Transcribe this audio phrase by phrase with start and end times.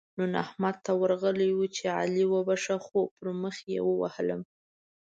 [0.17, 4.41] نن احمد ته ورغلی وو؛ چې علي وبښه- خو پر مخ يې ووهلم.